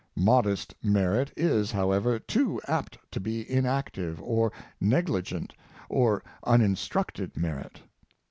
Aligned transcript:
Modest 0.17 0.73
merit 0.81 1.31
is, 1.37 1.71
however, 1.73 2.17
too 2.17 2.59
apt 2.67 2.97
to 3.11 3.19
be 3.19 3.47
inactive, 3.47 4.19
or 4.23 4.51
negligent, 4.79 5.53
or 5.89 6.23
uninstructed 6.43 7.37
merit. 7.37 7.81